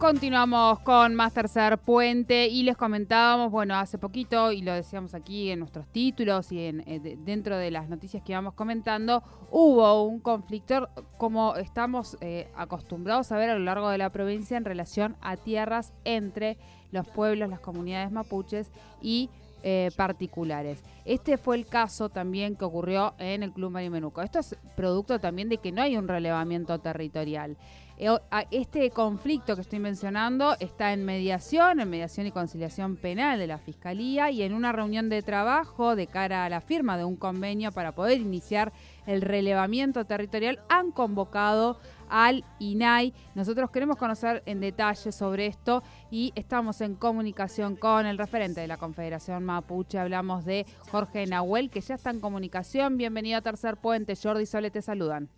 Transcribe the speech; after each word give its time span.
Continuamos 0.00 0.80
con 0.80 1.14
más 1.14 1.34
tercer 1.34 1.76
puente 1.76 2.48
y 2.48 2.62
les 2.62 2.74
comentábamos, 2.74 3.50
bueno, 3.50 3.74
hace 3.74 3.98
poquito, 3.98 4.50
y 4.50 4.62
lo 4.62 4.72
decíamos 4.72 5.12
aquí 5.12 5.50
en 5.50 5.58
nuestros 5.58 5.86
títulos 5.88 6.50
y 6.52 6.64
en, 6.64 6.80
eh, 6.86 7.18
dentro 7.18 7.58
de 7.58 7.70
las 7.70 7.90
noticias 7.90 8.22
que 8.22 8.32
íbamos 8.32 8.54
comentando, 8.54 9.22
hubo 9.50 10.04
un 10.04 10.18
conflicto 10.18 10.88
como 11.18 11.54
estamos 11.56 12.16
eh, 12.22 12.50
acostumbrados 12.56 13.30
a 13.30 13.36
ver 13.36 13.50
a 13.50 13.58
lo 13.58 13.60
largo 13.60 13.90
de 13.90 13.98
la 13.98 14.08
provincia 14.08 14.56
en 14.56 14.64
relación 14.64 15.16
a 15.20 15.36
tierras 15.36 15.92
entre 16.04 16.56
los 16.92 17.06
pueblos, 17.06 17.50
las 17.50 17.60
comunidades 17.60 18.10
mapuches 18.10 18.72
y 19.02 19.28
eh, 19.62 19.90
particulares. 19.96 20.82
Este 21.04 21.36
fue 21.36 21.56
el 21.56 21.66
caso 21.66 22.08
también 22.08 22.56
que 22.56 22.64
ocurrió 22.64 23.14
en 23.18 23.42
el 23.42 23.52
Club 23.52 23.70
Marimenuco. 23.70 24.22
Esto 24.22 24.38
es 24.38 24.56
producto 24.76 25.18
también 25.18 25.48
de 25.48 25.58
que 25.58 25.72
no 25.72 25.82
hay 25.82 25.96
un 25.96 26.08
relevamiento 26.08 26.78
territorial. 26.78 27.56
Eh, 28.02 28.08
este 28.50 28.90
conflicto 28.90 29.54
que 29.54 29.60
estoy 29.60 29.78
mencionando 29.78 30.56
está 30.58 30.94
en 30.94 31.04
mediación, 31.04 31.80
en 31.80 31.90
mediación 31.90 32.26
y 32.26 32.30
conciliación 32.30 32.96
penal 32.96 33.38
de 33.38 33.46
la 33.46 33.58
Fiscalía 33.58 34.30
y 34.30 34.42
en 34.42 34.54
una 34.54 34.72
reunión 34.72 35.10
de 35.10 35.20
trabajo 35.20 35.94
de 35.94 36.06
cara 36.06 36.46
a 36.46 36.48
la 36.48 36.62
firma 36.62 36.96
de 36.96 37.04
un 37.04 37.16
convenio 37.16 37.72
para 37.72 37.92
poder 37.92 38.18
iniciar 38.18 38.72
el 39.06 39.20
relevamiento 39.20 40.06
territorial 40.06 40.60
han 40.70 40.92
convocado 40.92 41.78
al 42.10 42.44
INAI. 42.58 43.14
Nosotros 43.34 43.70
queremos 43.70 43.96
conocer 43.96 44.42
en 44.46 44.60
detalle 44.60 45.12
sobre 45.12 45.46
esto 45.46 45.82
y 46.10 46.32
estamos 46.34 46.80
en 46.80 46.96
comunicación 46.96 47.76
con 47.76 48.06
el 48.06 48.18
referente 48.18 48.60
de 48.60 48.66
la 48.66 48.76
Confederación 48.76 49.44
Mapuche. 49.44 49.98
Hablamos 49.98 50.44
de 50.44 50.66
Jorge 50.90 51.26
Nahuel, 51.26 51.70
que 51.70 51.80
ya 51.80 51.94
está 51.94 52.10
en 52.10 52.20
comunicación. 52.20 52.96
Bienvenido 52.96 53.38
a 53.38 53.42
Tercer 53.42 53.76
Puente. 53.76 54.14
Jordi 54.20 54.42
y 54.42 54.46
Sole 54.46 54.70
te 54.70 54.82
saludan. 54.82 55.28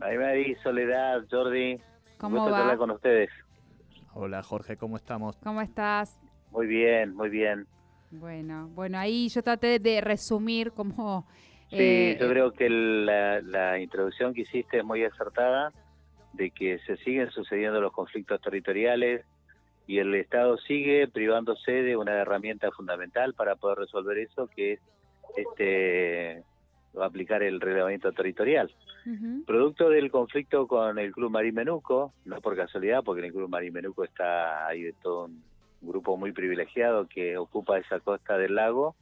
Ahí 0.00 0.18
Mari, 0.18 0.56
Soledad, 0.62 1.24
Jordi. 1.30 1.78
¿Cómo 2.18 2.50
va? 2.50 2.60
hablar 2.60 2.78
con 2.78 2.90
ustedes. 2.90 3.30
Hola 4.12 4.42
Jorge, 4.42 4.76
¿cómo 4.76 4.96
estamos? 4.96 5.36
¿Cómo 5.42 5.60
estás? 5.60 6.20
Muy 6.50 6.66
bien, 6.66 7.14
muy 7.14 7.30
bien. 7.30 7.66
Bueno, 8.10 8.68
bueno, 8.74 8.98
ahí 8.98 9.28
yo 9.28 9.42
traté 9.42 9.78
de 9.78 10.00
resumir 10.00 10.72
cómo... 10.72 11.26
Sí, 11.76 11.82
eh, 11.82 12.18
yo 12.20 12.28
creo 12.28 12.52
que 12.52 12.68
la, 12.70 13.40
la 13.40 13.78
introducción 13.78 14.34
que 14.34 14.42
hiciste 14.42 14.78
es 14.78 14.84
muy 14.84 15.04
acertada, 15.04 15.72
de 16.32 16.50
que 16.50 16.78
se 16.80 16.96
siguen 16.98 17.30
sucediendo 17.30 17.80
los 17.80 17.92
conflictos 17.92 18.40
territoriales 18.40 19.24
y 19.86 19.98
el 19.98 20.14
Estado 20.14 20.56
sigue 20.58 21.08
privándose 21.08 21.70
de 21.70 21.96
una 21.96 22.12
herramienta 22.12 22.70
fundamental 22.70 23.34
para 23.34 23.56
poder 23.56 23.78
resolver 23.78 24.18
eso, 24.18 24.48
que 24.48 24.74
es 24.74 24.80
este 25.36 26.42
aplicar 27.00 27.42
el 27.42 27.60
reglamento 27.60 28.12
territorial. 28.12 28.72
Producto 29.46 29.90
del 29.90 30.10
conflicto 30.10 30.66
con 30.66 30.98
el 30.98 31.12
Club 31.12 31.30
Marín 31.30 31.54
Menuco, 31.54 32.14
no 32.24 32.40
por 32.40 32.56
casualidad, 32.56 33.02
porque 33.04 33.20
en 33.20 33.26
el 33.26 33.32
Club 33.32 33.50
Marín 33.50 33.74
Menuco 33.74 34.02
está 34.02 34.66
ahí 34.66 34.82
de 34.82 34.94
todo 34.94 35.26
un 35.26 35.42
grupo 35.82 36.16
muy 36.16 36.32
privilegiado 36.32 37.06
que 37.06 37.36
ocupa 37.36 37.78
esa 37.78 38.00
costa 38.00 38.38
del 38.38 38.54
lago, 38.54 38.96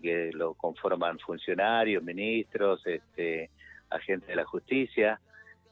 que 0.00 0.30
lo 0.32 0.54
conforman 0.54 1.18
funcionarios, 1.18 2.02
ministros, 2.02 2.86
este, 2.86 3.50
agentes 3.90 4.28
de 4.28 4.36
la 4.36 4.44
justicia, 4.44 5.20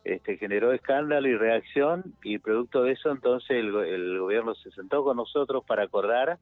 este, 0.05 0.37
generó 0.37 0.73
escándalo 0.73 1.28
y 1.28 1.37
reacción 1.37 2.15
y 2.25 2.39
producto 2.39 2.83
de 2.83 2.93
eso 2.93 3.11
entonces 3.11 3.50
el, 3.50 3.75
el 3.75 4.19
gobierno 4.19 4.55
se 4.55 4.70
sentó 4.73 5.05
con 5.05 5.17
nosotros 5.17 5.65
para 5.65 5.84
acordar 5.84 6.39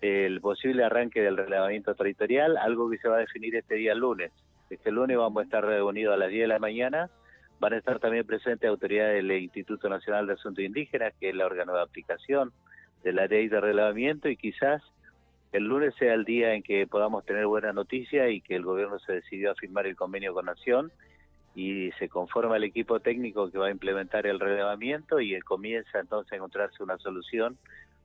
el 0.00 0.40
posible 0.40 0.84
arranque 0.84 1.22
del 1.22 1.36
reglamento 1.36 1.94
territorial, 1.94 2.56
algo 2.58 2.90
que 2.90 2.98
se 2.98 3.08
va 3.08 3.16
a 3.16 3.20
definir 3.20 3.56
este 3.56 3.76
día 3.76 3.94
lunes. 3.94 4.32
Este 4.68 4.90
lunes 4.90 5.16
vamos 5.16 5.40
a 5.40 5.44
estar 5.44 5.64
reunidos 5.64 6.14
a 6.14 6.18
las 6.18 6.28
10 6.28 6.42
de 6.42 6.48
la 6.48 6.58
mañana. 6.58 7.10
Van 7.60 7.72
a 7.72 7.78
estar 7.78 7.98
también 8.00 8.26
presentes 8.26 8.68
autoridades 8.68 9.14
del 9.14 9.32
Instituto 9.32 9.88
Nacional 9.88 10.26
de 10.26 10.34
Asuntos 10.34 10.64
Indígenas, 10.64 11.14
que 11.18 11.30
es 11.30 11.34
la 11.34 11.46
órgano 11.46 11.74
de 11.74 11.82
aplicación 11.82 12.52
de 13.02 13.12
la 13.12 13.26
ley 13.26 13.48
de 13.48 13.60
relevamiento, 13.60 14.28
y 14.28 14.36
quizás 14.36 14.82
el 15.54 15.64
lunes 15.64 15.94
sea 15.98 16.14
el 16.14 16.24
día 16.24 16.54
en 16.54 16.64
que 16.64 16.86
podamos 16.86 17.24
tener 17.24 17.46
buena 17.46 17.72
noticia 17.72 18.28
y 18.28 18.40
que 18.40 18.56
el 18.56 18.64
gobierno 18.64 18.98
se 18.98 19.12
decidió 19.12 19.52
a 19.52 19.54
firmar 19.54 19.86
el 19.86 19.94
convenio 19.94 20.34
con 20.34 20.46
Nación 20.46 20.90
y 21.54 21.92
se 21.92 22.08
conforma 22.08 22.56
el 22.56 22.64
equipo 22.64 22.98
técnico 22.98 23.48
que 23.48 23.58
va 23.58 23.68
a 23.68 23.70
implementar 23.70 24.26
el 24.26 24.40
relevamiento 24.40 25.20
y 25.20 25.40
comienza 25.42 26.00
entonces 26.00 26.32
a 26.32 26.36
encontrarse 26.36 26.82
una 26.82 26.98
solución 26.98 27.56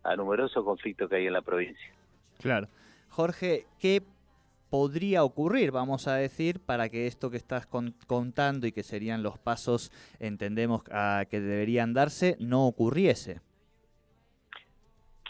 a 0.04 0.16
numerosos 0.16 0.64
conflictos 0.64 1.10
que 1.10 1.16
hay 1.16 1.26
en 1.26 1.34
la 1.34 1.42
provincia. 1.42 1.92
Claro. 2.40 2.68
Jorge, 3.10 3.66
¿qué 3.80 4.04
podría 4.70 5.24
ocurrir, 5.24 5.72
vamos 5.72 6.08
a 6.08 6.14
decir, 6.14 6.60
para 6.60 6.90
que 6.90 7.08
esto 7.08 7.32
que 7.32 7.38
estás 7.38 7.66
contando 7.66 8.68
y 8.68 8.72
que 8.72 8.84
serían 8.84 9.24
los 9.24 9.40
pasos, 9.40 9.92
entendemos, 10.20 10.84
que 10.84 11.42
deberían 11.42 11.96
darse, 11.96 12.38
no 12.40 12.68
ocurriese? 12.68 13.42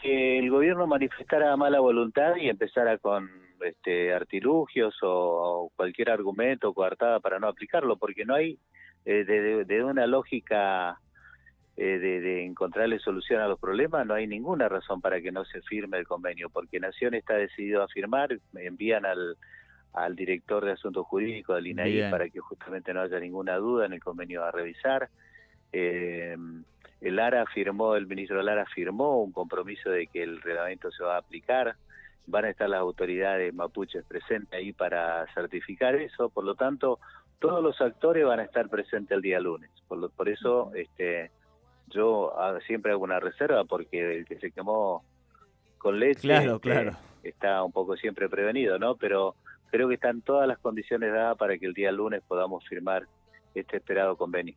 Que 0.02 0.40
el 0.40 0.50
gobierno 0.50 0.88
manifestara 0.88 1.56
mala 1.58 1.80
voluntad 1.80 2.36
y 2.38 2.50
empezara 2.50 2.98
con 2.98 3.30
este, 3.62 4.14
artilugios 4.14 4.96
o, 5.02 5.72
cualquier 5.76 6.12
argumento 6.12 6.74
coartada 6.74 7.20
para 7.20 7.40
no 7.40 7.48
aplicarlo, 7.48 7.98
porque 7.98 8.26
no 8.26 8.36
hay 8.36 8.58
eh, 9.06 9.66
de, 9.68 9.84
una 9.84 10.08
lógica 10.08 11.00
eh, 11.76 12.00
de, 12.00 12.22
de, 12.22 12.46
encontrarle 12.46 13.00
solución 13.00 13.42
a 13.42 13.48
los 13.48 13.60
problemas, 13.60 14.06
no 14.06 14.14
hay 14.14 14.28
ninguna 14.28 14.70
razón 14.70 15.02
para 15.02 15.22
que 15.22 15.32
no 15.32 15.44
se 15.46 15.62
firme 15.62 15.98
el 15.98 16.08
convenio, 16.08 16.50
porque 16.50 16.80
Nación 16.80 17.14
está 17.14 17.36
decidido 17.36 17.84
a 17.84 17.88
firmar, 17.88 18.38
envían 18.56 19.06
al, 19.06 19.36
al 19.94 20.16
director 20.16 20.66
de 20.66 20.74
Asuntos 20.74 21.06
Jurídicos 21.08 21.56
del 21.56 21.68
INAI 21.68 22.12
para 22.12 22.30
que 22.30 22.40
justamente 22.40 22.94
no 22.94 23.02
haya 23.02 23.20
ninguna 23.20 23.56
duda 23.58 23.86
en 23.86 23.94
el 23.94 24.00
convenio 24.00 24.44
a 24.44 24.52
revisar. 24.52 25.10
Eh, 25.72 26.36
el 27.02 27.20
ARA 27.20 27.46
firmó, 27.46 27.96
el 27.96 28.08
ministro 28.08 28.42
Lara 28.42 28.66
firmó 28.66 29.24
un 29.24 29.32
compromiso 29.32 29.90
de 29.90 30.08
que 30.08 30.22
el 30.24 30.42
reglamento 30.42 30.92
se 30.92 31.04
va 31.04 31.16
a 31.16 31.20
aplicar, 31.20 31.76
van 32.28 32.46
a 32.46 32.50
estar 32.50 32.70
las 32.70 32.82
autoridades 32.82 33.54
mapuches 33.54 34.04
presentes 34.06 34.54
ahí 34.54 34.74
para 34.74 35.26
certificar 35.34 35.96
eso, 35.96 36.30
por 36.30 36.44
lo 36.44 36.56
tanto, 36.56 37.00
todos 37.40 37.64
los 37.64 37.80
actores 37.80 38.26
van 38.26 38.40
a 38.40 38.44
estar 38.44 38.68
presentes 38.70 39.16
el 39.16 39.22
día 39.22 39.40
lunes. 39.40 39.70
Por, 39.88 40.12
por 40.12 40.28
eso, 40.28 40.72
este, 40.76 41.32
yo 41.88 42.34
siempre 42.68 42.92
hago 42.92 43.04
una 43.04 43.20
reserva 43.20 43.64
porque 43.64 44.18
el 44.18 44.26
que 44.26 44.38
se 44.40 44.52
quemó 44.52 45.04
con 45.78 46.00
leche 46.00 46.22
claro, 46.22 46.56
este, 46.56 46.70
claro. 46.70 46.98
está 47.24 47.64
un 47.64 47.72
poco 47.72 47.96
siempre 47.96 48.28
prevenido, 48.28 48.78
¿no? 48.78 48.96
Pero 48.96 49.36
creo 49.72 49.88
que 49.88 49.96
están 49.96 50.22
todas 50.22 50.48
las 50.48 50.60
condiciones 50.60 51.14
dadas 51.14 51.38
para 51.38 51.58
que 51.58 51.66
el 51.66 51.74
día 51.74 51.92
lunes 51.92 52.22
podamos 52.28 52.68
firmar 52.68 53.08
este 53.56 53.78
esperado 53.78 54.18
convenio. 54.18 54.56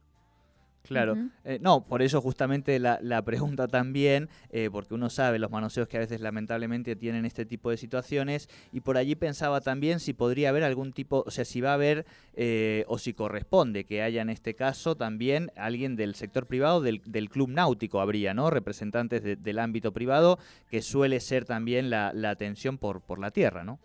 Claro, 0.82 1.16
eh, 1.44 1.59
no, 1.60 1.84
por 1.87 2.03
eso 2.03 2.20
justamente 2.20 2.78
la, 2.78 2.98
la 3.03 3.22
pregunta 3.22 3.69
también, 3.69 4.28
eh, 4.50 4.69
porque 4.70 4.94
uno 4.94 5.10
sabe 5.10 5.38
los 5.38 5.50
manoseos 5.50 5.88
que 5.88 5.97
a 5.97 6.00
veces 6.00 6.20
lamentablemente 6.20 6.97
tienen 6.97 7.25
este 7.25 7.47
tipo 7.47 7.70
de 7.70 7.76
situaciones, 7.76 8.48
y 8.72 8.81
por 8.81 8.97
allí 8.97 9.15
pensaba 9.15 9.60
también 9.60 10.00
si 10.00 10.12
podría 10.12 10.48
haber 10.48 10.65
algún 10.65 10.92
tipo, 10.92 11.22
o 11.26 11.31
sea, 11.31 11.44
si 11.44 11.60
va 11.60 11.71
a 11.71 11.75
haber 11.75 12.04
eh, 12.34 12.84
o 12.88 12.98
si 12.98 13.15
corresponde 13.15 13.84
que 13.84 14.03
haya 14.03 14.22
en 14.22 14.31
este 14.31 14.54
caso 14.54 14.97
también 14.97 15.50
alguien 15.56 15.97
del 15.97 16.15
sector 16.15 16.47
privado, 16.47 16.81
del, 16.81 17.00
del 17.06 17.31
club 17.31 17.48
náutico 17.48 18.00
habría, 18.00 18.34
¿no? 18.34 18.50
Representantes 18.50 19.22
del 19.22 19.59
ámbito 19.59 19.92
privado, 19.92 20.38
que 20.69 20.82
suele 20.82 21.21
ser 21.21 21.44
también 21.44 21.91
la, 21.91 22.12
la 22.12 22.31
atención 22.31 22.76
por, 22.76 23.00
por 23.00 23.19
la 23.19 23.31
tierra, 23.31 23.65
¿no? 23.65 23.78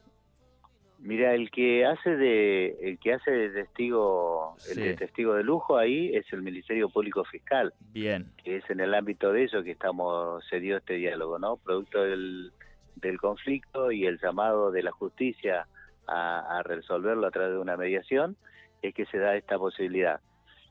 Mira, 1.08 1.34
el 1.34 1.50
que 1.52 1.86
hace 1.86 2.18
de 2.18 2.76
el 2.82 3.00
que 3.00 3.14
hace 3.14 3.32
de 3.32 3.50
testigo 3.52 4.58
el 4.70 4.76
de 4.76 4.94
testigo 4.96 5.36
de 5.36 5.44
lujo 5.44 5.78
ahí 5.78 6.14
es 6.14 6.26
el 6.34 6.42
Ministerio 6.42 6.90
Público 6.90 7.24
Fiscal. 7.24 7.74
Bien. 7.94 8.30
Que 8.44 8.58
es 8.58 8.70
en 8.70 8.82
el 8.82 8.94
ámbito 8.94 9.32
de 9.32 9.46
eso 9.46 9.64
que 9.64 9.72
estamos 9.72 10.44
se 10.50 10.60
dio 10.60 10.76
este 10.76 10.96
diálogo, 10.96 11.40
¿no? 11.40 11.56
Producto 11.56 12.04
del, 12.04 12.52
del 12.98 13.22
conflicto 13.22 13.90
y 13.90 14.06
el 14.06 14.20
llamado 14.20 14.70
de 14.70 14.84
la 14.84 14.92
justicia 14.92 15.66
a, 16.10 16.62
resolverlo 16.66 17.26
a 17.26 17.32
través 17.32 17.54
de 17.54 17.60
una 17.60 17.78
mediación 17.78 18.36
es 18.82 18.94
que 18.94 19.06
se 19.06 19.18
da 19.18 19.38
esta 19.38 19.58
posibilidad. 19.58 20.20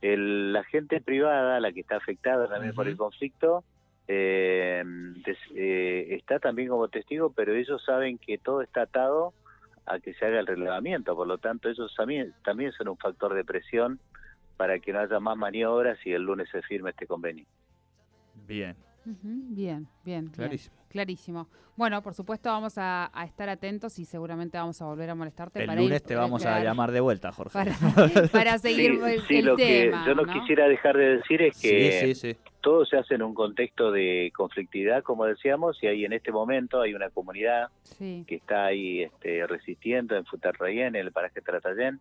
El, 0.03 0.53
la 0.53 0.65
gente 0.65 1.01
privada, 1.01 1.61
la 1.61 1.73
que 1.73 1.81
está 1.81 1.97
afectada 1.97 2.47
también 2.47 2.75
por 2.75 2.87
el 2.87 2.99
conflicto, 2.99 3.65
eh, 4.07 4.85
eh, 5.55 6.07
está 6.11 6.41
también 6.41 6.69
como 6.69 6.89
testigo, 6.89 7.33
pero 7.35 7.55
ellos 7.55 7.83
saben 7.87 8.19
que 8.19 8.37
todo 8.37 8.61
está 8.61 8.83
atado 8.83 9.33
a 9.87 10.01
que 10.01 10.15
se 10.15 10.27
haga 10.27 10.41
el 10.41 10.47
relevamiento, 10.47 11.15
por 11.15 11.27
lo 11.27 11.39
tanto 11.39 11.69
ellos 11.69 11.95
también, 11.97 12.35
también 12.45 12.73
son 12.73 12.89
un 12.89 12.97
factor 12.97 13.35
de 13.35 13.45
presión 13.45 14.01
para 14.57 14.79
que 14.79 14.93
no 14.93 15.01
haya 15.01 15.21
más 15.21 15.37
maniobras 15.37 15.99
y 16.05 16.13
el 16.13 16.23
lunes 16.23 16.49
se 16.51 16.63
firme 16.63 16.91
este 16.91 17.07
convenio. 17.07 17.47
Bien. 18.47 18.77
bien, 19.05 19.87
bien. 20.05 20.29
Clarísimo. 20.29 20.77
clarísimo. 20.89 21.49
Bueno, 21.77 22.03
por 22.03 22.15
supuesto 22.15 22.49
vamos 22.49 22.75
a, 22.79 23.11
estar 23.27 23.49
atentos 23.51 23.99
y 23.99 24.07
seguramente 24.07 24.57
vamos 24.57 24.81
a 24.81 24.87
volver 24.87 25.11
a 25.11 25.15
molestarte. 25.15 25.61
El 25.61 25.67
para 25.67 25.81
lunes 25.81 26.03
te 26.03 26.17
vamos 26.17 26.45
a 26.47 26.61
llamar 26.61 26.91
de 26.91 27.01
vuelta, 27.01 27.33
Jorge. 27.33 27.59
Para, 28.33 28.59
seguir 28.59 28.99
el, 29.05 29.21
sí, 29.23 29.43
lo 29.43 29.57
tema. 29.57 30.03
Que 30.05 30.09
yo 30.09 30.15
no, 30.15 30.25
quisiera 30.25 30.69
dejar 30.69 30.97
de 30.97 31.19
decir 31.19 31.43
es 31.43 31.61
que 31.61 32.37
todo 32.67 32.85
se 32.85 32.97
hace 32.97 33.15
en 33.15 33.23
un 33.23 33.33
contexto 33.33 33.93
de 33.93 34.33
conflictividad, 34.35 35.05
como 35.05 35.25
decíamos, 35.25 35.81
y 35.85 35.87
ahí 35.87 36.05
en 36.05 36.13
este 36.13 36.33
momento 36.33 36.81
hay 36.81 36.95
una 36.95 37.11
comunidad 37.11 37.69
que 37.97 38.25
está 38.29 38.65
ahí 38.65 39.05
este, 39.05 39.47
resistiendo 39.47 40.17
en 40.17 40.25
Futarrayén, 40.25 40.97
en 40.97 41.07
el 41.07 41.13
paraje 41.13 41.41
Tratayén, 41.41 42.01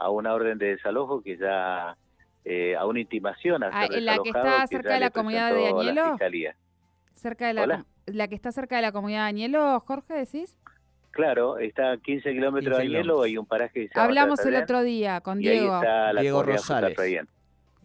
a 0.00 0.10
una 0.10 0.34
orden 0.34 0.58
de 0.58 0.74
desalojo 0.74 1.22
que 1.22 1.36
ya, 1.36 1.96
eh, 2.44 2.74
a 2.74 2.86
una 2.86 2.98
intimación. 2.98 3.62
A 3.62 3.68
ah, 3.72 3.86
¿La 3.88 4.18
que 4.18 4.30
está 4.30 4.66
cerca 4.66 4.94
de 4.94 4.98
la 4.98 5.10
comunidad 5.10 5.54
de 5.54 5.68
Añelo? 5.68 6.18
Cerca 7.14 7.46
de 7.46 7.54
la, 7.54 7.84
la 8.06 8.26
que 8.26 8.34
está 8.34 8.50
cerca 8.50 8.74
de 8.74 8.82
la 8.82 8.90
comunidad 8.90 9.20
de 9.20 9.28
Añelo, 9.28 9.78
Jorge, 9.78 10.14
decís? 10.14 10.56
Claro, 11.12 11.58
está 11.58 11.92
a 11.92 11.98
15 11.98 12.32
kilómetros 12.32 12.78
de 12.78 12.82
Añelo, 12.82 13.22
hay 13.22 13.38
un 13.38 13.46
paraje 13.46 13.82
que 13.82 13.88
se 13.90 14.00
Hablamos 14.00 14.44
el 14.44 14.56
otro 14.56 14.82
día 14.82 15.20
con 15.20 15.38
Diego. 15.38 15.72
ahí 15.72 15.82
está 15.84 16.12
la 16.12 16.20
Diego 16.20 16.42
Rosales. 16.42 16.98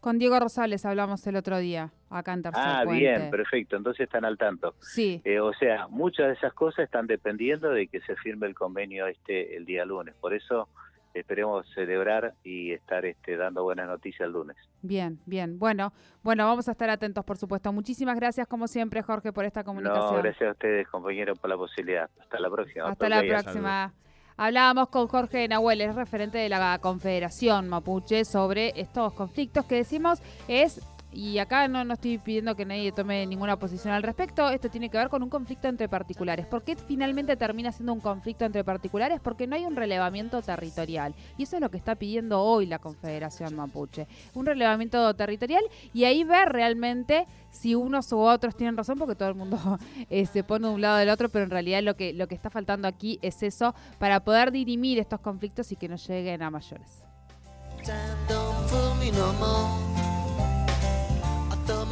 Con 0.06 0.20
Diego 0.20 0.40
Rosales 0.40 0.86
hablamos 0.86 1.26
el 1.26 1.36
otro 1.36 1.58
día, 1.58 1.90
acá 2.12 2.34
en 2.34 2.44
Tercer 2.44 2.62
Ah, 2.64 2.86
bien, 2.86 3.32
perfecto, 3.32 3.76
entonces 3.76 4.02
están 4.02 4.24
al 4.24 4.38
tanto. 4.38 4.76
Sí. 4.80 5.20
Eh, 5.26 5.40
o 5.40 5.52
sea, 5.54 5.88
muchas 5.88 6.28
de 6.28 6.34
esas 6.34 6.54
cosas 6.54 6.86
están 6.86 7.08
dependiendo 7.08 7.72
de 7.72 7.88
que 7.88 8.00
se 8.02 8.16
firme 8.18 8.46
el 8.46 8.54
convenio 8.54 9.08
este 9.08 9.58
el 9.58 9.66
día 9.66 9.84
lunes. 9.84 10.14
Por 10.22 10.36
eso 10.36 10.70
esperemos 11.16 11.66
celebrar 11.74 12.36
y 12.44 12.72
estar 12.72 13.04
este, 13.04 13.36
dando 13.36 13.64
buenas 13.64 13.88
noticias 13.88 14.28
el 14.28 14.34
lunes. 14.34 14.56
Bien, 14.84 15.18
bien. 15.26 15.58
Bueno, 15.58 15.92
bueno, 16.22 16.46
vamos 16.46 16.68
a 16.68 16.74
estar 16.74 16.92
atentos, 16.92 17.26
por 17.26 17.38
supuesto. 17.38 17.74
Muchísimas 17.74 18.16
gracias, 18.16 18.48
como 18.48 18.68
siempre, 18.68 19.02
Jorge, 19.02 19.34
por 19.34 19.44
esta 19.44 19.64
comunicación. 19.64 20.18
No, 20.18 20.22
gracias 20.22 20.50
a 20.50 20.52
ustedes, 20.52 20.88
compañeros, 20.88 21.40
por 21.40 21.50
la 21.50 21.58
posibilidad. 21.58 22.12
Hasta 22.20 22.40
la 22.40 22.52
próxima. 22.52 22.90
Hasta 22.90 23.10
la 23.10 23.24
próxima. 23.24 23.94
Hablábamos 24.38 24.90
con 24.90 25.08
Jorge 25.08 25.48
Nahuel, 25.48 25.80
es 25.80 25.96
referente 25.96 26.38
de 26.38 26.50
la 26.50 26.78
Confederación 26.80 27.70
Mapuche, 27.70 28.26
sobre 28.26 28.74
estos 28.76 29.14
conflictos 29.14 29.66
que 29.66 29.76
decimos 29.76 30.20
es 30.50 30.82
y 31.16 31.40
acá 31.40 31.68
no, 31.70 31.86
no 31.86 31.94
estoy 31.94 32.18
pidiendo 32.18 32.56
que 32.56 32.66
nadie 32.66 32.92
tome 32.92 33.26
ninguna 33.26 33.58
posición 33.58 33.94
al 33.94 34.04
respecto, 34.04 34.50
esto 34.50 34.70
tiene 34.70 34.90
que 34.90 34.98
ver 34.98 35.08
con 35.08 35.24
un 35.24 35.30
conflicto 35.30 35.70
entre 35.70 35.88
particulares. 35.88 36.46
¿Por 36.46 36.64
qué 36.64 36.76
finalmente 36.76 37.38
termina 37.38 37.72
siendo 37.72 37.94
un 37.94 38.02
conflicto 38.02 38.44
entre 38.44 38.64
particulares? 38.66 39.22
Porque 39.22 39.48
no 39.48 39.56
hay 39.56 39.66
un 39.66 39.78
relevamiento 39.78 40.42
territorial. 40.42 41.16
Y 41.38 41.44
eso 41.44 41.56
es 41.56 41.62
lo 41.62 41.72
que 41.72 41.78
está 41.78 41.96
pidiendo 41.96 42.42
hoy 42.42 42.66
la 42.66 42.80
Confederación 42.80 43.56
Mapuche. 43.56 44.08
Un 44.34 44.46
relevamiento 44.46 45.14
territorial 45.16 45.64
y 45.94 46.04
ahí 46.04 46.26
ver 46.26 46.50
realmente 46.50 47.26
si 47.50 47.76
unos 47.76 48.12
u 48.12 48.20
otros 48.20 48.56
tienen 48.56 48.76
razón, 48.76 48.98
porque 48.98 49.16
todo 49.16 49.30
el 49.30 49.36
mundo 49.36 49.58
eh, 50.10 50.26
se 50.26 50.44
pone 50.44 50.68
de 50.68 50.74
un 50.74 50.82
lado 50.82 50.98
del 50.98 51.10
otro, 51.10 51.30
pero 51.30 51.46
en 51.46 51.52
realidad 51.52 51.82
lo 51.82 51.96
que, 51.96 52.12
lo 52.12 52.28
que 52.28 52.36
está 52.36 52.50
faltando 52.50 52.90
aquí 52.90 53.20
es 53.22 53.42
eso 53.42 53.74
para 54.00 54.20
poder 54.26 54.52
dirimir 54.52 55.00
estos 55.00 55.22
conflictos 55.22 55.72
y 55.72 55.78
que 55.78 55.88
no 55.88 55.96
lleguen 55.96 56.42
a 56.42 56.50
mayores. 56.50 57.04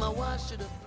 My 0.04 0.10
watch 0.10 0.50
should 0.50 0.60
have 0.60 0.83